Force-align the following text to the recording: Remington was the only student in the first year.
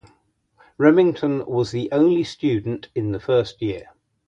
Remington 0.79 1.45
was 1.45 1.69
the 1.69 1.91
only 1.91 2.23
student 2.23 2.89
in 2.95 3.11
the 3.11 3.19
first 3.19 3.61
year. 3.61 3.91